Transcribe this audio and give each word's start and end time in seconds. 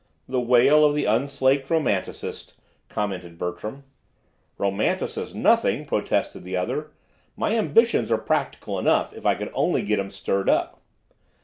"The 0.27 0.41
wail 0.41 0.83
of 0.83 0.95
the 0.95 1.05
unslaked 1.05 1.69
romanticist," 1.69 2.55
commented 2.89 3.37
Bertram. 3.37 3.83
"Romanticist 4.57 5.35
nothing!" 5.35 5.85
protested 5.85 6.43
the 6.43 6.57
other. 6.57 6.89
"My 7.37 7.55
ambitions 7.55 8.09
are 8.09 8.17
practical 8.17 8.79
enough 8.79 9.13
if 9.13 9.27
I 9.27 9.35
could 9.35 9.51
only 9.53 9.83
get 9.83 9.99
'em 9.99 10.09
stirred 10.09 10.49
up." 10.49 10.81